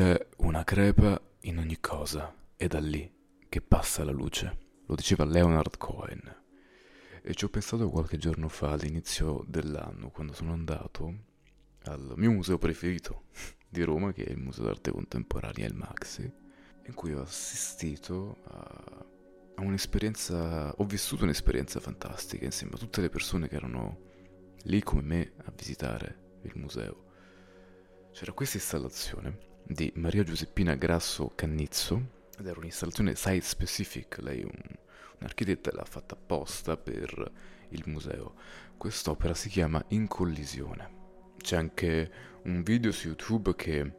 [0.00, 3.12] C'è una crepa in ogni cosa, è da lì
[3.50, 4.58] che passa la luce.
[4.86, 6.36] Lo diceva Leonard Cohen.
[7.20, 11.14] E ci ho pensato qualche giorno fa, all'inizio dell'anno, quando sono andato
[11.82, 13.24] al mio museo preferito
[13.68, 19.04] di Roma, che è il Museo d'Arte Contemporanea, il Maxi, in cui ho assistito a,
[19.58, 23.98] un'esperienza, ho vissuto un'esperienza fantastica insieme a tutte le persone che erano
[24.62, 27.04] lì come me a visitare il museo.
[28.12, 34.60] C'era questa installazione di Maria Giuseppina Grasso Cannizzo, ed era un'installazione site specific, lei un,
[35.20, 37.30] un'architetta l'ha fatta apposta per
[37.68, 38.34] il museo.
[38.76, 40.98] Quest'opera si chiama In collisione.
[41.36, 42.10] C'è anche
[42.44, 43.98] un video su YouTube che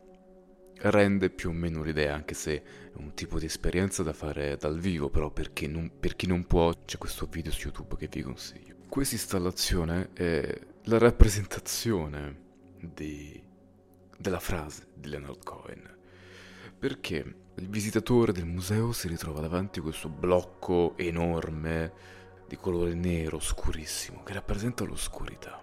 [0.81, 2.63] rende più o meno l'idea, anche se è
[2.95, 5.31] un tipo di esperienza da fare dal vivo, però
[5.67, 8.76] non, per chi non può c'è questo video su YouTube che vi consiglio.
[8.90, 13.49] Questa installazione è la rappresentazione di
[14.21, 15.98] della frase di Leonard Cohen.
[16.79, 23.40] Perché il visitatore del museo si ritrova davanti a questo blocco enorme di colore nero
[23.40, 25.62] scurissimo che rappresenta l'oscurità.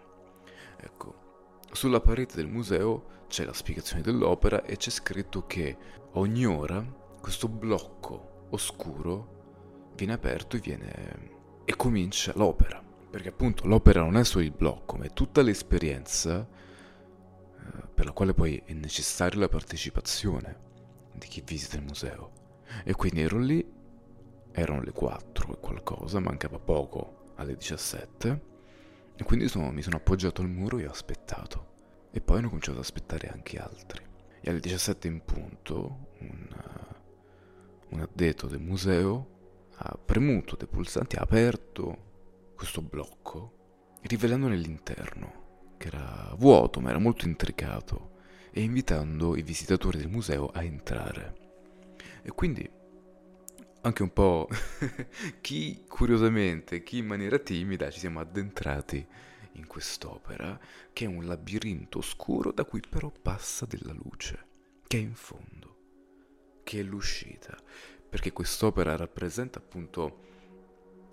[0.76, 5.76] Ecco, sulla parete del museo c'è la spiegazione dell'opera e c'è scritto che
[6.12, 6.84] ogni ora
[7.20, 11.30] questo blocco oscuro viene aperto e, viene...
[11.64, 12.82] e comincia l'opera.
[13.10, 16.46] Perché appunto l'opera non è solo il blocco, ma è tutta l'esperienza
[17.98, 20.56] per la quale poi è necessaria la partecipazione
[21.14, 22.30] di chi visita il museo.
[22.84, 23.68] E quindi ero lì,
[24.52, 28.42] erano le 4 e qualcosa, mancava poco alle 17,
[29.16, 32.06] e quindi sono, mi sono appoggiato al muro e ho aspettato.
[32.12, 34.00] E poi hanno cominciato ad aspettare anche altri.
[34.42, 36.48] E alle 17 in punto un,
[37.88, 45.46] un addetto del museo ha premuto dei pulsanti, ha aperto questo blocco, rivelandone l'interno
[45.78, 48.16] che era vuoto ma era molto intricato,
[48.50, 51.34] e invitando i visitatori del museo a entrare.
[52.22, 52.68] E quindi
[53.82, 54.48] anche un po'
[55.40, 59.06] chi curiosamente, chi in maniera timida ci siamo addentrati
[59.52, 60.58] in quest'opera,
[60.92, 64.46] che è un labirinto oscuro da cui però passa della luce,
[64.86, 65.76] che è in fondo,
[66.64, 67.56] che è l'uscita,
[68.08, 70.26] perché quest'opera rappresenta appunto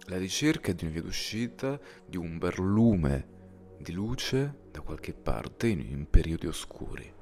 [0.07, 3.34] la ricerca di una via d'uscita, di un barlume
[3.85, 7.13] di luce da qualche parte in, in periodi oscuri.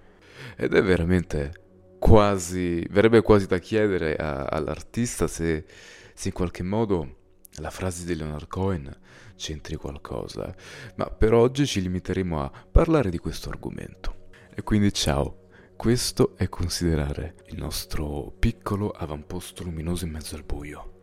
[0.55, 1.51] Ed è veramente
[1.99, 5.65] quasi, verrebbe quasi da chiedere a, all'artista se,
[6.13, 7.17] se in qualche modo
[7.57, 8.97] la frase di Leonard Cohen
[9.35, 10.55] c'entri qualcosa,
[10.95, 14.29] ma per oggi ci limiteremo a parlare di questo argomento.
[14.55, 21.01] E quindi ciao, questo è considerare il nostro piccolo avamposto luminoso in mezzo al buio,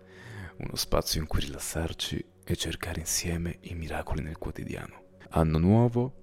[0.56, 6.14] uno spazio in cui rilassarci e cercare insieme i miracoli nel quotidiano anno nuovo,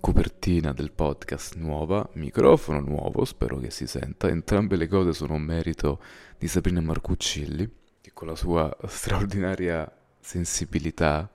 [0.00, 4.28] copertina del podcast nuova, microfono nuovo, spero che si senta.
[4.28, 6.00] Entrambe le cose sono un merito
[6.38, 7.68] di Sabrina Marcuccilli,
[8.00, 11.30] che con la sua straordinaria sensibilità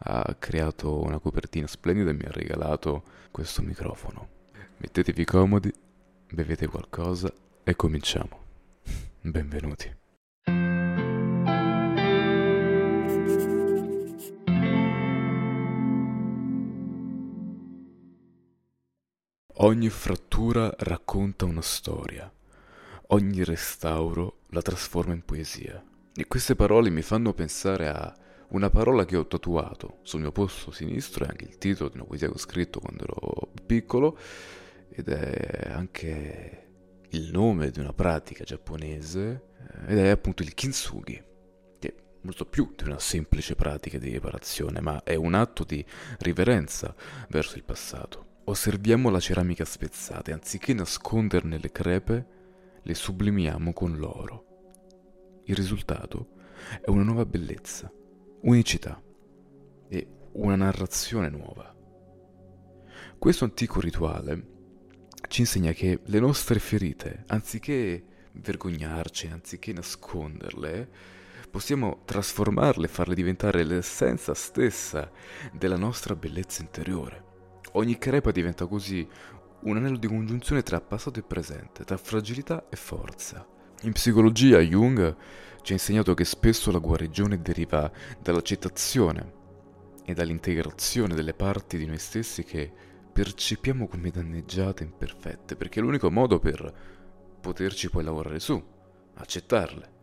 [0.00, 4.28] ha creato una copertina splendida e mi ha regalato questo microfono.
[4.76, 5.72] Mettetevi comodi,
[6.30, 7.32] bevete qualcosa
[7.64, 8.46] e cominciamo.
[9.20, 9.97] Benvenuti.
[19.60, 22.32] Ogni frattura racconta una storia,
[23.08, 25.84] ogni restauro la trasforma in poesia.
[26.14, 28.16] E queste parole mi fanno pensare a
[28.50, 32.06] una parola che ho tatuato sul mio polso sinistro, è anche il titolo di una
[32.06, 34.16] poesia che ho scritto quando ero piccolo,
[34.90, 36.68] ed è anche
[37.08, 39.42] il nome di una pratica giapponese,
[39.88, 41.20] eh, ed è appunto il kintsugi,
[42.20, 45.84] molto più di una semplice pratica di riparazione, ma è un atto di
[46.18, 46.94] riverenza
[47.28, 48.27] verso il passato.
[48.48, 52.26] Osserviamo la ceramica spezzata e anziché nasconderne le crepe,
[52.82, 55.42] le sublimiamo con l'oro.
[55.44, 56.30] Il risultato
[56.80, 57.92] è una nuova bellezza,
[58.40, 59.02] unicità
[59.90, 61.76] e una narrazione nuova.
[63.18, 64.46] Questo antico rituale
[65.28, 68.02] ci insegna che le nostre ferite, anziché
[68.32, 70.88] vergognarci, anziché nasconderle,
[71.50, 75.10] possiamo trasformarle, farle diventare l'essenza stessa
[75.52, 77.27] della nostra bellezza interiore.
[77.72, 79.06] Ogni crepa diventa così
[79.60, 83.46] un anello di congiunzione tra passato e presente, tra fragilità e forza.
[83.82, 85.16] In psicologia Jung
[85.62, 89.36] ci ha insegnato che spesso la guarigione deriva dall'accettazione
[90.04, 92.72] e dall'integrazione delle parti di noi stessi che
[93.12, 96.72] percepiamo come danneggiate e imperfette, perché è l'unico modo per
[97.40, 98.62] poterci poi lavorare su,
[99.14, 99.96] accettarle.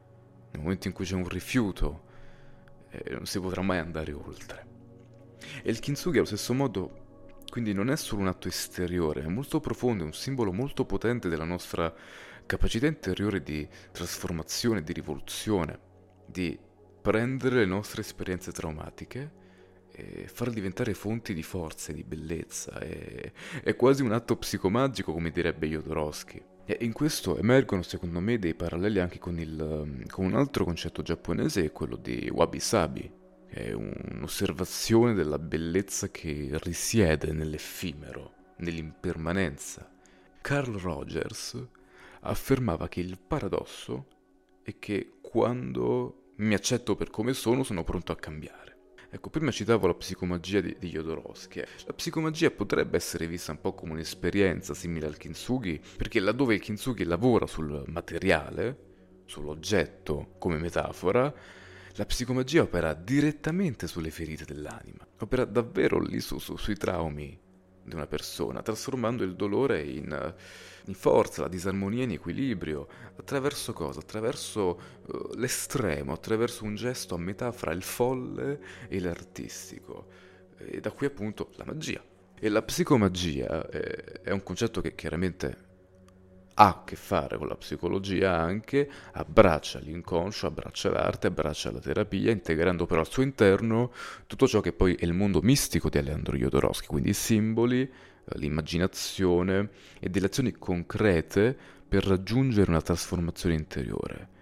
[0.52, 2.04] Nel momento in cui c'è un rifiuto,
[2.90, 4.68] eh, non si potrà mai andare oltre.
[5.64, 7.05] E il kintsugi allo stesso modo
[7.56, 11.30] Quindi non è solo un atto esteriore, è molto profondo, è un simbolo molto potente
[11.30, 11.94] della nostra
[12.46, 15.80] capacità interiore di trasformazione, di rivoluzione,
[16.26, 16.60] di
[17.02, 19.32] prendere le nostre esperienze traumatiche
[19.90, 22.78] e farle diventare fonti di forza e di bellezza.
[22.78, 23.32] È,
[23.64, 26.44] è quasi un atto psicomagico, come direbbe Jodorowsky.
[26.66, 31.02] E in questo emergono secondo me dei paralleli anche con, il, con un altro concetto
[31.02, 39.90] giapponese, quello di wabi sabi, che è un'osservazione della bellezza che risiede nell'effimero, nell'impermanenza.
[40.42, 41.68] Carl Rogers
[42.22, 44.08] affermava che il paradosso
[44.62, 48.66] è che quando mi accetto per come sono sono pronto a cambiare.
[49.10, 51.64] Ecco, prima citavo la psicomagia di, di Jodorowsky.
[51.86, 56.60] La psicomagia potrebbe essere vista un po' come un'esperienza simile al kintsugi, perché laddove il
[56.60, 58.78] kintsugi lavora sul materiale,
[59.26, 61.34] sull'oggetto come metafora,
[61.98, 67.40] la psicomagia opera direttamente sulle ferite dell'anima, opera davvero lì su, su, sui traumi
[67.84, 70.34] di una persona, trasformando il dolore in,
[70.86, 72.88] in, forza, la disarmonia in equilibrio,
[73.18, 74.00] attraverso cosa?
[74.00, 78.60] Attraverso uh, l'estremo, attraverso un gesto a metà fra il folle
[78.90, 80.08] e l'artistico.
[80.58, 82.04] E da qui appunto la magia.
[82.38, 85.65] E la psicomagia è, è un concetto che chiaramente
[86.56, 92.32] ha a che fare con la psicologia anche, abbraccia l'inconscio, abbraccia l'arte, abbraccia la terapia,
[92.32, 93.92] integrando però al suo interno
[94.26, 97.90] tutto ciò che poi è il mondo mistico di Alejandro Jodorowsky, quindi i simboli, eh,
[98.38, 99.70] l'immaginazione
[100.00, 101.58] e delle azioni concrete
[101.88, 104.34] per raggiungere una trasformazione interiore.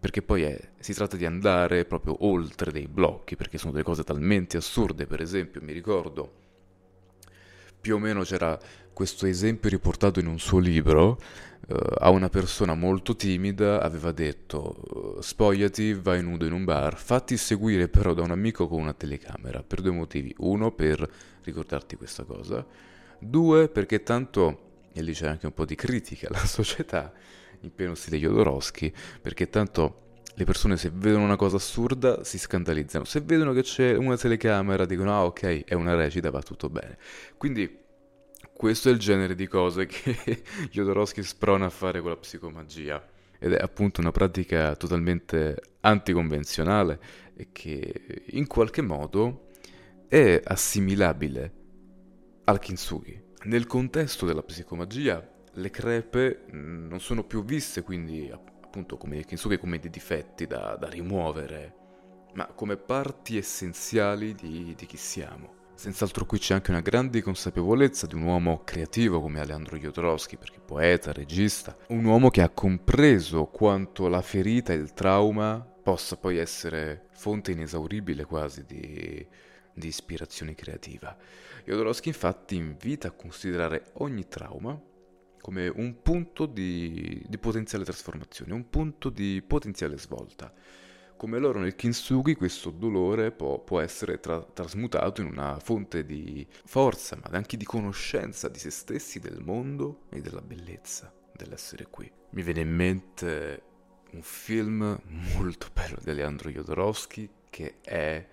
[0.00, 4.02] Perché poi è, si tratta di andare proprio oltre dei blocchi, perché sono delle cose
[4.02, 6.40] talmente assurde, per esempio mi ricordo
[7.80, 8.58] più o meno c'era
[9.00, 11.18] questo esempio riportato in un suo libro,
[11.68, 16.98] uh, a una persona molto timida aveva detto uh, spogliati, vai nudo in un bar,
[16.98, 20.34] fatti seguire però da un amico con una telecamera, per due motivi.
[20.40, 21.10] Uno, per
[21.42, 22.62] ricordarti questa cosa.
[23.18, 27.10] Due, perché tanto, e lì c'è anche un po' di critica alla società,
[27.60, 28.92] in pieno stile Jodorowsky,
[29.22, 33.96] perché tanto le persone se vedono una cosa assurda si scandalizzano, se vedono che c'è
[33.96, 36.98] una telecamera dicono ah ok è una recita va tutto bene.
[37.38, 37.88] Quindi
[38.60, 43.02] questo è il genere di cose che Jodorowsky sprona a fare con la psicomagia
[43.38, 47.00] ed è appunto una pratica totalmente anticonvenzionale
[47.36, 49.46] e che in qualche modo
[50.08, 51.52] è assimilabile
[52.44, 53.18] al kintsugi.
[53.44, 59.56] Nel contesto della psicomagia le crepe non sono più viste quindi appunto come il kintsugi
[59.56, 61.74] come dei difetti da, da rimuovere,
[62.34, 65.59] ma come parti essenziali di, di chi siamo.
[65.80, 70.60] Senz'altro qui c'è anche una grande consapevolezza di un uomo creativo come Alejandro Jodorowsky, perché
[70.60, 76.36] poeta, regista, un uomo che ha compreso quanto la ferita e il trauma possa poi
[76.36, 79.26] essere fonte inesauribile quasi di,
[79.72, 81.16] di ispirazione creativa.
[81.64, 84.78] Jodorowsky infatti invita a considerare ogni trauma
[85.40, 90.52] come un punto di, di potenziale trasformazione, un punto di potenziale svolta
[91.20, 96.46] come loro nel kintsugi questo dolore può, può essere tra- trasmutato in una fonte di
[96.64, 102.10] forza, ma anche di conoscenza di se stessi, del mondo e della bellezza dell'essere qui.
[102.30, 103.62] Mi viene in mente
[104.12, 104.98] un film
[105.36, 108.26] molto bello di Leandro Jodorowsky che è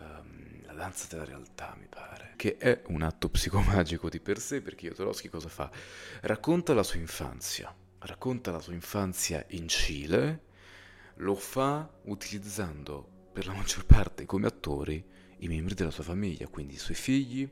[0.00, 4.60] um, La danza della realtà, mi pare, che è un atto psicomagico di per sé
[4.60, 5.70] perché Jodorowsky cosa fa?
[6.22, 10.46] Racconta la sua infanzia, racconta la sua infanzia in Cile
[11.18, 15.02] lo fa utilizzando per la maggior parte come attori
[15.38, 17.48] i membri della sua famiglia, quindi i suoi figli,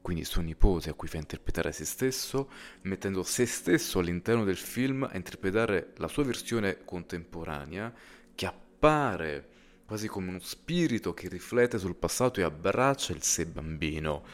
[0.00, 2.50] quindi suo nipote a cui fa interpretare se stesso,
[2.82, 7.92] mettendo se stesso all'interno del film a interpretare la sua versione contemporanea
[8.34, 9.48] che appare
[9.86, 14.24] quasi come uno spirito che riflette sul passato e abbraccia il sé bambino,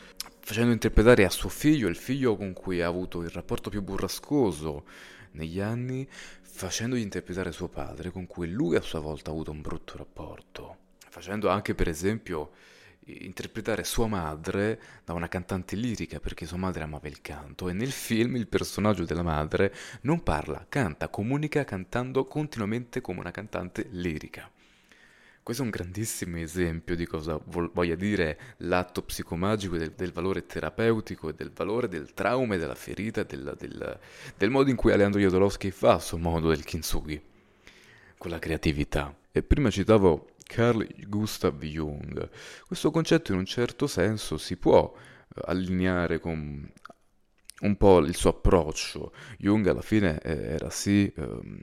[0.41, 4.85] facendo interpretare a suo figlio il figlio con cui ha avuto il rapporto più burrascoso
[5.33, 6.09] negli anni,
[6.59, 10.77] facendogli interpretare suo padre con cui lui a sua volta ha avuto un brutto rapporto,
[11.09, 12.51] facendo anche per esempio
[13.05, 17.93] interpretare sua madre da una cantante lirica perché sua madre amava il canto e nel
[17.93, 19.73] film il personaggio della madre
[20.03, 24.51] non parla, canta, comunica cantando continuamente come una cantante lirica.
[25.49, 31.31] Questo è un grandissimo esempio di cosa voglia dire l'atto psicomagico del, del, valore terapeutico
[31.31, 33.99] e del valore del trauma e della ferita, del, del,
[34.37, 37.19] del modo in cui Alejandro Jodorowsky fa a suo modo del kintsugi,
[38.19, 39.17] con la creatività.
[39.33, 42.29] E prima citavo Carl Gustav Jung.
[42.67, 46.71] Questo concetto in un certo senso si può eh, allineare con
[47.61, 49.15] un po' il suo approccio.
[49.39, 51.59] Jung alla fine eh, era sì um,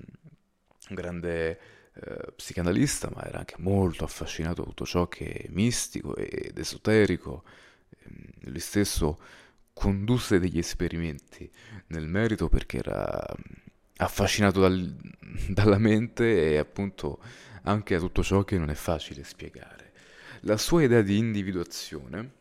[0.90, 6.16] un grande eh, psicanalista, ma era anche molto affascinato da tutto ciò che è mistico
[6.16, 7.44] ed esoterico.
[8.00, 9.20] Ehm, lui stesso
[9.72, 11.50] condusse degli esperimenti
[11.88, 13.26] nel merito perché era
[13.98, 14.96] affascinato dal,
[15.48, 17.20] dalla mente e appunto
[17.64, 19.94] anche a tutto ciò che non è facile spiegare.
[20.42, 22.32] La sua idea di individuazione,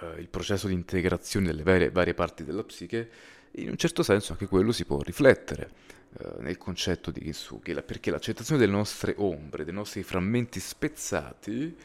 [0.00, 3.10] eh, il processo di integrazione delle varie, varie, parti della psiche,
[3.52, 5.96] in un certo senso anche quello si può riflettere
[6.40, 11.76] nel concetto di Kintsugi, perché l'accettazione delle nostre ombre, dei nostri frammenti spezzati,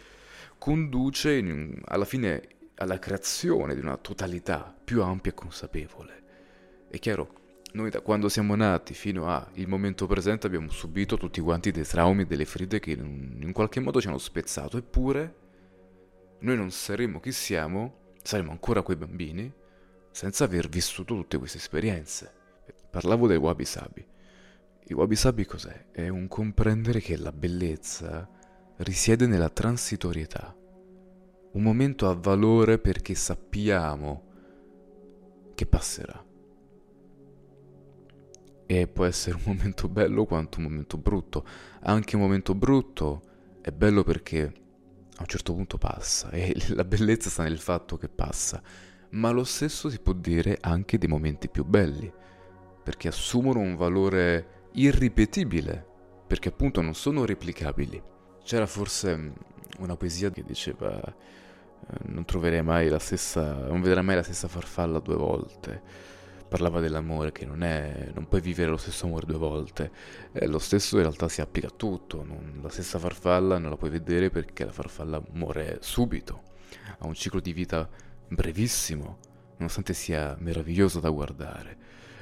[0.58, 6.24] conduce in, alla fine alla creazione di una totalità più ampia e consapevole.
[6.90, 7.42] È chiaro,
[7.74, 12.24] noi da quando siamo nati fino al momento presente abbiamo subito tutti quanti dei traumi
[12.24, 15.36] e delle ferite che in, in qualche modo ci hanno spezzato, eppure
[16.40, 19.52] noi non saremmo chi siamo, saremmo ancora quei bambini,
[20.12, 22.32] senza aver vissuto tutte queste esperienze.
[22.90, 24.06] Parlavo del wabi sabi.
[24.88, 25.92] Il wabi sabi cos'è?
[25.92, 28.30] È un comprendere che la bellezza
[28.78, 30.54] risiede nella transitorietà.
[31.54, 34.32] Un momento ha valore perché sappiamo
[35.56, 36.26] che passerà
[38.66, 41.46] e può essere un momento bello quanto un momento brutto.
[41.82, 43.22] Anche un momento brutto
[43.62, 48.10] è bello perché a un certo punto passa e la bellezza sta nel fatto che
[48.10, 48.62] passa.
[49.12, 52.12] Ma lo stesso si può dire anche dei momenti più belli,
[52.84, 55.86] perché assumono un valore irripetibile,
[56.28, 58.02] perché appunto non sono replicabili.
[58.44, 59.34] C'era forse
[59.80, 64.48] una poesia che diceva eh, non troverai mai la stessa, non vedrai mai la stessa
[64.48, 66.12] farfalla due volte
[66.54, 69.92] parlava dell'amore, che non è, non puoi vivere lo stesso amore due volte,
[70.34, 73.76] eh, lo stesso in realtà si applica a tutto, non, la stessa farfalla non la
[73.76, 76.44] puoi vedere perché la farfalla muore subito,
[77.00, 77.90] ha un ciclo di vita
[78.28, 79.18] brevissimo,
[79.58, 81.76] nonostante sia meraviglioso da guardare.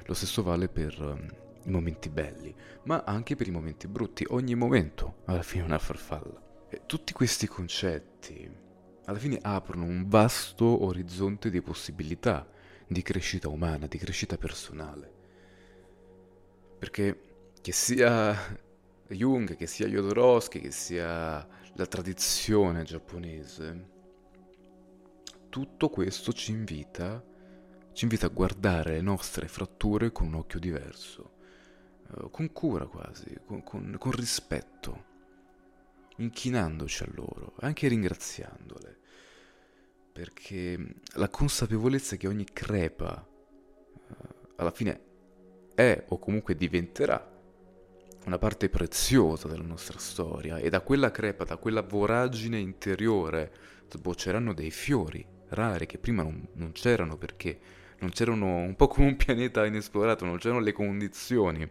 [0.06, 1.28] Lo stesso vale per um,
[1.64, 2.54] i momenti belli,
[2.84, 6.50] ma anche per i momenti brutti, ogni momento alla fine è una farfalla.
[6.70, 8.50] E tutti questi concetti
[9.06, 12.48] alla fine aprono un vasto orizzonte di possibilità
[12.88, 15.20] di crescita umana, di crescita personale.
[16.78, 17.22] Perché
[17.62, 18.36] che sia
[19.08, 23.90] Jung, che sia Jodorowsky, che sia la tradizione giapponese,
[25.50, 27.24] tutto questo ci invita,
[27.94, 31.31] ci invita a guardare le nostre fratture con un occhio diverso,
[32.32, 35.04] con cura quasi, con, con, con rispetto,
[36.18, 39.00] inchinandoci a loro, anche ringraziandole
[40.12, 44.14] perché la consapevolezza che ogni crepa uh,
[44.58, 45.02] alla fine
[45.74, 47.30] è o comunque diventerà
[48.26, 53.52] una parte preziosa della nostra storia e da quella crepa, da quella voragine interiore
[53.90, 57.60] sbocceranno dei fiori rari che prima non, non c'erano perché
[58.02, 61.70] non c'erano un po' come un pianeta inesplorato, non c'erano le condizioni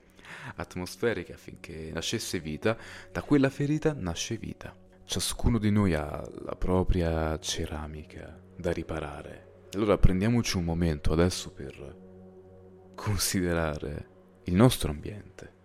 [0.56, 2.76] atmosferiche affinché nascesse vita,
[3.10, 4.74] da quella ferita nasce vita.
[5.04, 9.66] Ciascuno di noi ha la propria ceramica da riparare.
[9.72, 11.96] Allora prendiamoci un momento adesso per
[12.94, 14.08] considerare
[14.44, 15.58] il nostro ambiente.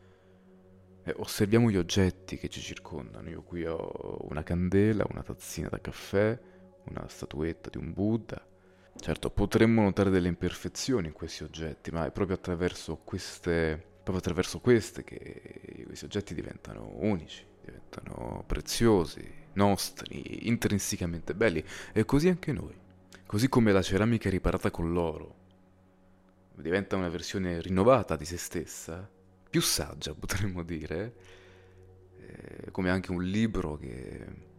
[1.04, 3.30] E osserviamo gli oggetti che ci circondano.
[3.30, 6.40] Io qui ho una candela, una tazzina da caffè,
[6.86, 8.44] una statuetta di un Buddha.
[8.98, 14.60] Certo, potremmo notare delle imperfezioni in questi oggetti, ma è proprio attraverso queste, proprio attraverso
[14.60, 22.74] queste che questi oggetti diventano unici diventano preziosi, nostri, intrinsecamente belli, e così anche noi.
[23.26, 25.44] Così come la ceramica riparata con l'oro
[26.56, 29.10] diventa una versione rinnovata di se stessa,
[29.50, 31.14] più saggia potremmo dire,
[32.20, 34.54] eh, come anche un libro che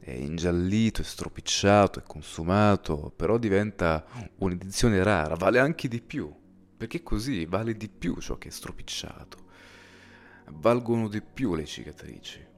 [0.00, 4.04] è ingiallito, è stropicciato, è consumato, però diventa
[4.36, 6.34] un'edizione rara, vale anche di più,
[6.76, 9.48] perché così vale di più ciò che è stropicciato
[10.52, 12.48] valgono di più le cicatrici.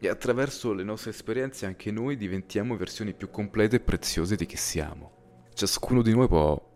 [0.00, 4.56] E attraverso le nostre esperienze anche noi diventiamo versioni più complete e preziose di chi
[4.56, 5.46] siamo.
[5.52, 6.66] Ciascuno di noi può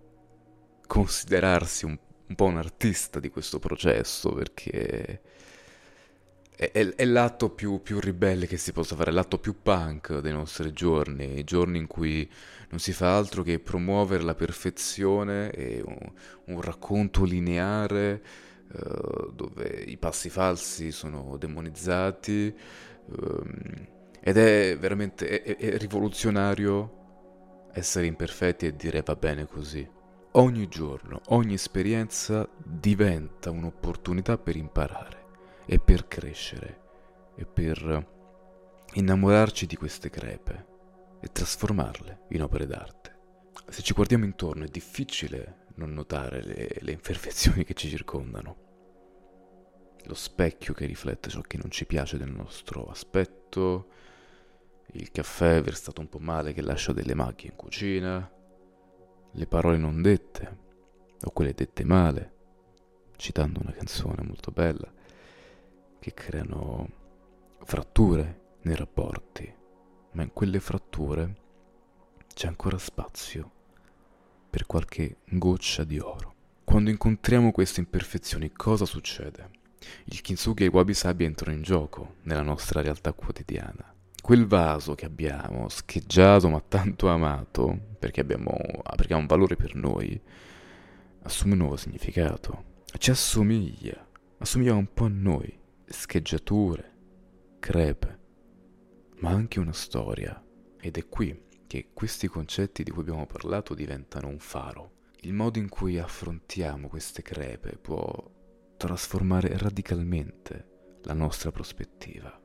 [0.87, 5.23] considerarsi un, un po' un artista di questo processo perché
[6.63, 10.33] è, è, è l'atto più, più, ribelle che si possa fare, l'atto più punk dei
[10.33, 12.29] nostri giorni, i giorni in cui
[12.71, 16.13] non si fa altro che promuovere la perfezione e un,
[16.47, 18.23] un racconto lineare
[18.73, 22.55] eh, dove i passi falsi sono demonizzati
[23.07, 23.87] um,
[24.21, 27.01] ed è veramente è, è rivoluzionario
[27.73, 29.87] essere imperfetti e dire va bene così.
[30.35, 35.22] Ogni giorno, ogni esperienza diventa un'opportunità per imparare
[35.67, 36.81] e per crescere
[37.37, 38.11] e per
[38.95, 40.67] innamorarci di queste crepe
[41.21, 43.19] e trasformarle in opere d'arte.
[43.69, 48.71] Se ci guardiamo intorno è difficile non notare le, le imperfezioni che ci circondano.
[50.05, 53.89] Lo specchio che riflette ciò che non ci piace del nostro aspetto,
[54.95, 58.31] il caffè versato un po' male che lascia delle macchie in cucina,
[59.31, 60.59] le parole non dette
[61.23, 62.35] o quelle dette male,
[63.17, 64.93] citando una canzone molto bella,
[66.03, 66.89] che creano
[67.63, 69.55] fratture nei rapporti,
[70.15, 71.37] ma in quelle fratture
[72.35, 73.51] c'è ancora spazio
[74.51, 76.35] per qualche goccia di oro.
[76.65, 79.51] Quando incontriamo queste imperfezioni, cosa succede?
[80.07, 83.95] Il kintsugi e i wabi sabi entrano in gioco nella nostra realtà quotidiana.
[84.21, 88.59] Quel vaso che abbiamo scheggiato ma tanto amato, perché, abbiamo,
[88.97, 90.21] perché ha un valore per noi,
[91.23, 92.81] assume un nuovo significato.
[92.99, 94.05] Ci assomiglia,
[94.39, 95.61] assomiglia un po' a noi.
[95.93, 96.97] Scheggiature,
[97.61, 98.19] crepe,
[99.19, 100.43] ma anche una storia.
[100.81, 105.01] Ed è qui che questi concetti di cui abbiamo parlato diventano un faro.
[105.21, 108.11] Il modo in cui affrontiamo queste crepe può
[108.79, 112.41] trasformare radicalmente la nostra prospettiva.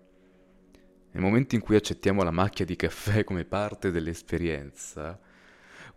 [1.11, 5.17] Nel momento in cui accettiamo la macchia di caffè come parte dell'esperienza,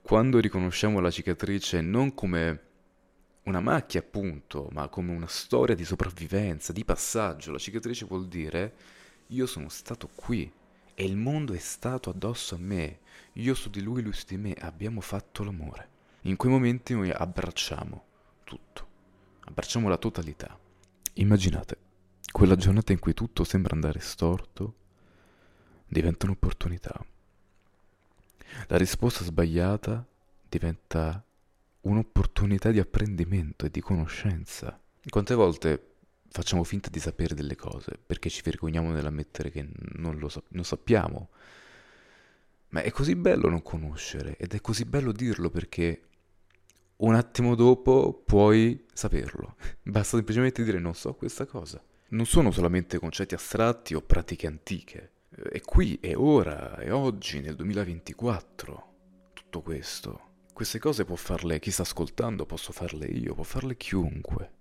[0.00, 2.69] quando riconosciamo la cicatrice non come
[3.50, 8.74] una macchia appunto, ma come una storia di sopravvivenza, di passaggio, la cicatrice vuol dire
[9.28, 10.50] io sono stato qui
[10.94, 13.00] e il mondo è stato addosso a me,
[13.34, 15.88] io su di lui, lui su di me, abbiamo fatto l'amore.
[16.22, 18.04] In quei momenti noi abbracciamo
[18.44, 18.88] tutto
[19.50, 20.58] abbracciamo la totalità.
[21.14, 21.76] Immaginate,
[22.30, 24.74] quella giornata in cui tutto sembra andare storto
[25.86, 27.04] diventa un'opportunità.
[28.68, 30.06] La risposta sbagliata
[30.48, 31.22] diventa
[31.82, 34.78] un'opportunità di apprendimento e di conoscenza.
[35.08, 35.86] Quante volte
[36.28, 40.64] facciamo finta di sapere delle cose perché ci vergogniamo nell'ammettere che non lo sa- non
[40.64, 41.30] sappiamo.
[42.68, 46.02] Ma è così bello non conoscere ed è così bello dirlo perché
[46.96, 49.56] un attimo dopo puoi saperlo.
[49.82, 51.82] Basta semplicemente dire non so questa cosa.
[52.08, 55.12] Non sono solamente concetti astratti o pratiche antiche.
[55.30, 58.88] È qui, è ora, è oggi, nel 2024.
[59.32, 60.29] Tutto questo.
[60.60, 64.52] Queste cose può farle chi sta ascoltando, posso farle io, può farle chiunque.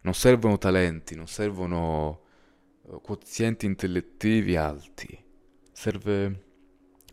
[0.00, 2.22] Non servono talenti, non servono
[2.82, 5.24] eh, quozienti intellettivi alti.
[5.70, 6.44] Serve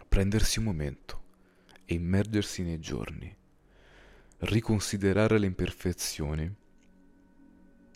[0.07, 1.23] prendersi un momento
[1.85, 3.37] e immergersi nei giorni
[4.39, 6.51] riconsiderare le imperfezioni,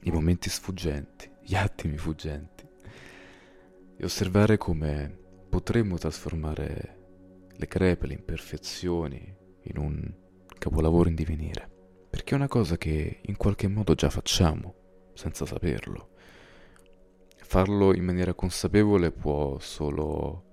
[0.03, 2.67] i momenti sfuggenti, gli attimi fuggenti
[3.97, 5.17] e osservare come
[5.49, 10.13] potremmo trasformare le crepe, le imperfezioni in un
[10.57, 11.69] capolavoro in divenire.
[12.09, 14.75] Perché è una cosa che in qualche modo già facciamo,
[15.13, 16.09] senza saperlo.
[17.37, 20.45] Farlo in maniera consapevole può solo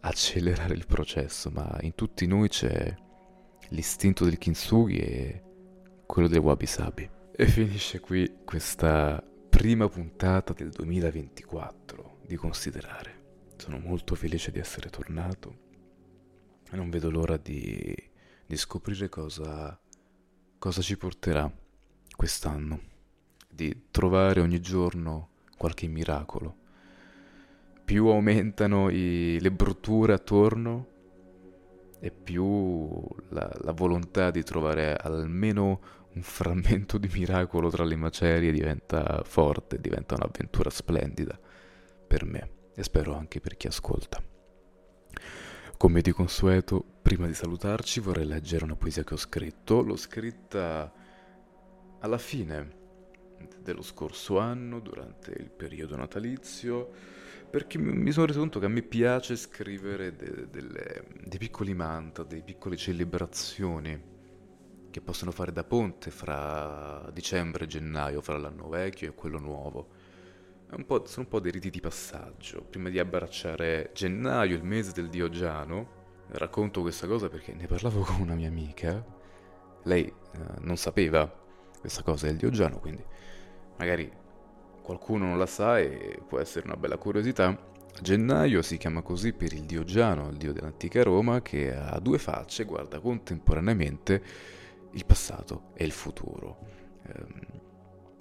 [0.00, 2.94] accelerare il processo, ma in tutti noi c'è
[3.68, 5.42] l'istinto del kintsugi e
[6.06, 7.08] quello del wabi sabi.
[7.34, 13.20] E finisce qui questa prima puntata del 2024 di considerare.
[13.56, 15.70] Sono molto felice di essere tornato
[16.70, 17.94] e non vedo l'ora di,
[18.52, 19.80] di scoprire cosa,
[20.58, 21.50] cosa ci porterà
[22.14, 22.80] quest'anno,
[23.48, 26.56] di trovare ogni giorno qualche miracolo.
[27.82, 30.86] Più aumentano i, le brutture attorno,
[31.98, 35.80] è più la, la, volontà di trovare almeno
[36.12, 41.40] un frammento di miracolo tra le macerie diventa forte, diventa un'avventura splendida
[42.06, 44.31] per me e spero anche per chi ascolta.
[45.82, 49.82] Come di consueto, prima di salutarci vorrei leggere una poesia che ho scritto.
[49.82, 50.92] L'ho scritta
[51.98, 52.76] alla fine
[53.60, 56.88] dello scorso anno, durante il periodo natalizio
[57.50, 62.22] perché mi sono reso conto che a me piace scrivere de- delle, dei piccoli mantra,
[62.22, 64.00] delle piccole celebrazioni
[64.88, 69.88] che possono fare da ponte fra dicembre e gennaio, fra l'anno vecchio e quello nuovo.
[70.74, 72.62] Un sono un po' dei riti di passaggio.
[72.62, 78.00] Prima di abbracciare gennaio, il mese del dio Giano, racconto questa cosa perché ne parlavo
[78.00, 79.04] con una mia amica.
[79.82, 81.30] Lei eh, non sapeva
[81.78, 83.04] questa cosa del dio Giano, quindi
[83.76, 84.10] magari
[84.82, 87.54] qualcuno non la sa e può essere una bella curiosità.
[88.00, 92.16] Gennaio si chiama così per il dio Giano, il dio dell'antica Roma, che ha due
[92.16, 94.22] facce, guarda contemporaneamente
[94.92, 96.56] il passato e il futuro.
[97.08, 97.60] Ehm,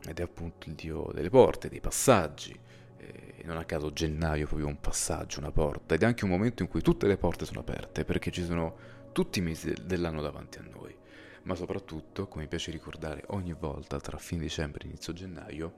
[0.05, 2.57] ed è appunto il dio delle porte, dei passaggi.
[2.97, 6.29] E non a caso gennaio è proprio un passaggio, una porta, ed è anche un
[6.29, 8.75] momento in cui tutte le porte sono aperte, perché ci sono
[9.11, 10.95] tutti i mesi dell'anno davanti a noi.
[11.43, 15.73] Ma soprattutto, come mi piace ricordare ogni volta tra fine dicembre e inizio gennaio,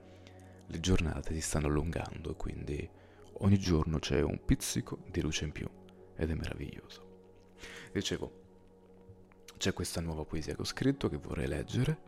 [0.66, 2.88] le giornate si stanno allungando e quindi
[3.38, 5.68] ogni giorno c'è un pizzico di luce in più
[6.16, 7.02] ed è meraviglioso.
[7.92, 8.42] Dicevo,
[9.56, 11.98] c'è questa nuova poesia che ho scritto che vorrei leggere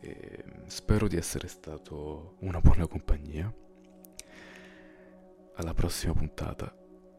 [0.00, 3.52] e spero di essere stato una buona compagnia.
[5.54, 6.74] Alla prossima puntata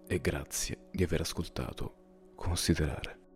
[0.07, 3.26] e grazie di aver ascoltato Considerare.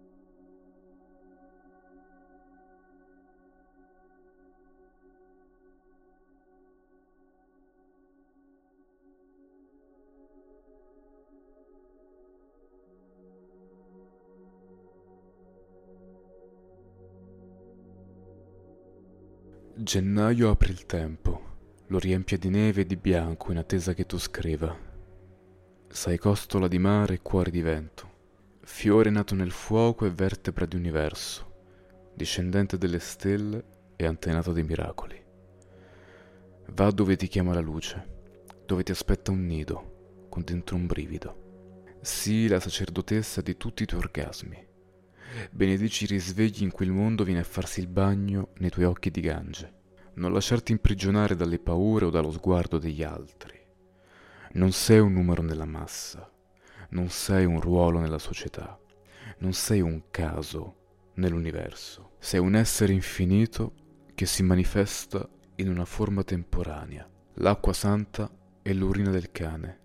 [19.83, 21.41] Gennaio apre il tempo,
[21.87, 24.77] lo riempie di neve e di bianco in attesa che tu scriva.
[25.87, 28.09] Sei costola di mare e cuore di vento,
[28.61, 33.63] fiore nato nel fuoco e vertebra di universo, discendente delle stelle
[33.95, 35.19] e antenato dei miracoli.
[36.67, 41.95] Va dove ti chiama la luce, dove ti aspetta un nido, con dentro un brivido.
[42.01, 44.69] Sii la sacerdotessa di tutti i tuoi orgasmi.
[45.49, 49.09] Benedici i risvegli in cui il mondo viene a farsi il bagno nei tuoi occhi
[49.09, 49.79] di gange.
[50.15, 53.57] Non lasciarti imprigionare dalle paure o dallo sguardo degli altri.
[54.53, 56.29] Non sei un numero nella massa,
[56.89, 58.77] non sei un ruolo nella società,
[59.37, 60.75] non sei un caso
[61.15, 62.11] nell'universo.
[62.19, 63.73] Sei un essere infinito
[64.13, 67.09] che si manifesta in una forma temporanea.
[67.35, 68.29] L'acqua santa
[68.61, 69.79] e l'urina del cane.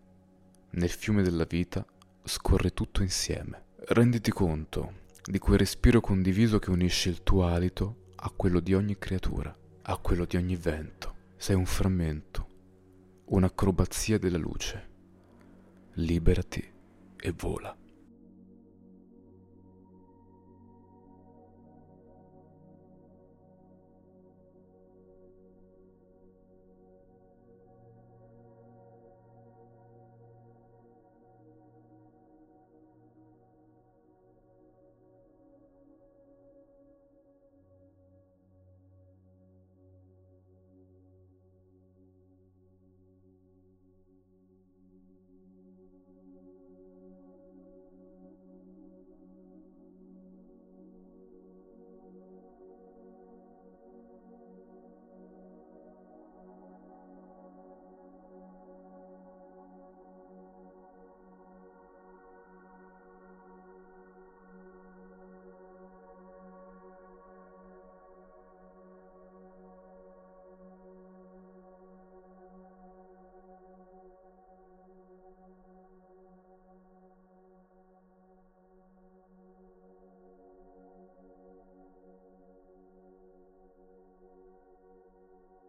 [0.70, 1.86] Nel fiume della vita
[2.24, 3.64] scorre tutto insieme.
[3.88, 8.96] Renditi conto di quel respiro condiviso che unisce il tuo alito a quello di ogni
[8.96, 11.14] creatura, a quello di ogni vento.
[11.36, 12.48] Sei un frammento,
[13.26, 14.88] un'acrobazia della luce.
[15.94, 16.72] Liberati
[17.16, 17.76] e vola.